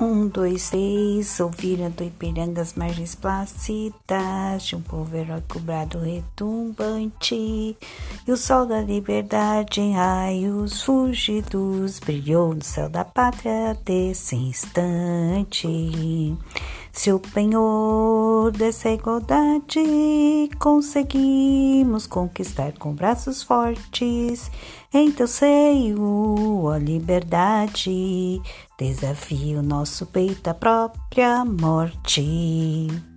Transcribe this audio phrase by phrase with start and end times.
[0.00, 7.76] Um, dois, três, ouviram do Ipiranga as margens plácidas de um povo heróico brado retumbante.
[8.26, 15.68] E o sol da liberdade em raios fugidos brilhou no céu da pátria desse instante.
[16.92, 24.50] Se o penhor dessa igualdade conseguimos conquistar com braços fortes,
[24.92, 28.40] em teu seio, a liberdade,
[28.78, 33.11] desafio nosso peito à própria morte.